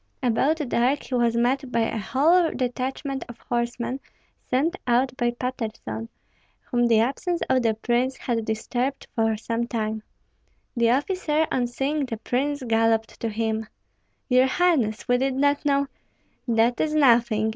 [0.23, 3.99] About dark he was met by a whole detachment of horsemen
[4.49, 6.09] sent out by Patterson,
[6.63, 10.01] whom the absence of the prince had disturbed for some time.
[10.75, 13.67] The officer, on seeing the prince, galloped to him,
[14.27, 15.85] "Your highness, we did not know"
[16.57, 17.49] "That is nothing!"